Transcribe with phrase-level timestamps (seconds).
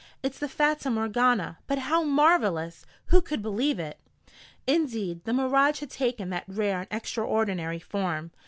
[0.23, 2.87] "It's the Fata Morgana but how marvelous!
[3.13, 3.99] Who could believe it?"
[4.65, 8.31] Indeed, the mirage had taken that rare and extraordinary form.